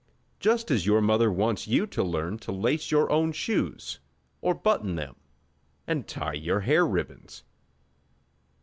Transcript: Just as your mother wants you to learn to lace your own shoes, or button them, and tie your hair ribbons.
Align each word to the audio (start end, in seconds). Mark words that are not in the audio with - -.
Just 0.39 0.71
as 0.71 0.87
your 0.87 0.99
mother 0.99 1.31
wants 1.31 1.67
you 1.67 1.85
to 1.85 2.01
learn 2.03 2.39
to 2.39 2.51
lace 2.51 2.89
your 2.89 3.11
own 3.11 3.31
shoes, 3.31 3.99
or 4.41 4.55
button 4.55 4.95
them, 4.95 5.15
and 5.85 6.07
tie 6.07 6.33
your 6.33 6.61
hair 6.61 6.87
ribbons. 6.87 7.43